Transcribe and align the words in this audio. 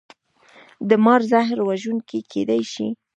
د 0.89 0.91
مار 1.03 1.21
زهر 1.31 1.57
وژونکي 1.69 2.19
کیدی 2.31 2.61
شي 2.71 2.87